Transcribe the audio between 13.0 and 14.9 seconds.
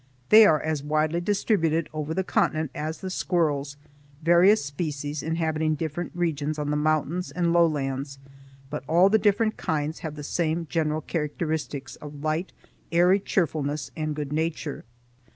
cheerfulness and good nature.